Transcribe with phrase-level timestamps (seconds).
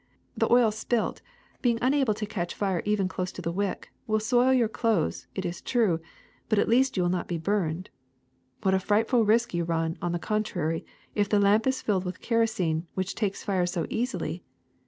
[0.35, 1.21] The oil spilt,
[1.61, 5.45] being unable to catch fire even close to the wick, will soil your clothes, it
[5.45, 5.99] is true,
[6.49, 7.91] but at least you will not be burned.
[8.63, 10.83] What a fright ful risk you run, on the contrary,
[11.13, 14.43] if the lamp is filled with kerosene, which takes fire so easily!